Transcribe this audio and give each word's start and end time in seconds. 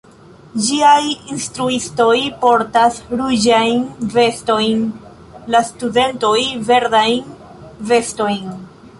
Ĝiaj 0.67 1.01
instruistoj 1.33 2.13
portas 2.45 2.95
ruĝajn 3.19 3.83
vestojn, 4.15 4.81
la 5.57 5.61
studentoj 5.67 6.39
verdajn 6.71 7.29
vestojn. 7.93 8.49